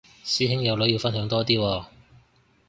[0.25, 1.85] 師兄有女要分享多啲喎